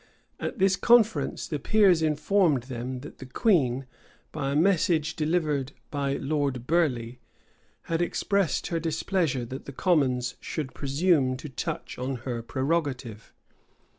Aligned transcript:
At 0.39 0.57
this 0.57 0.77
conference, 0.77 1.47
the 1.47 1.59
peers 1.59 2.01
informed 2.01 2.63
them, 2.63 3.01
that 3.01 3.19
the 3.19 3.25
queen, 3.27 3.85
by 4.31 4.49
a 4.49 4.55
message 4.55 5.15
delivered 5.15 5.73
by 5.91 6.13
Lord 6.15 6.65
Burleigh, 6.65 7.17
had 7.83 8.01
expressed 8.01 8.65
her 8.73 8.79
displeasure 8.79 9.45
that 9.45 9.65
the 9.65 9.71
commons 9.71 10.37
should 10.39 10.73
presume 10.73 11.37
to 11.37 11.49
touch 11.49 11.99
on 11.99 12.15
her 12.25 12.41
prerogative. 12.41 13.31